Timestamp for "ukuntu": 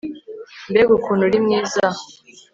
0.97-1.23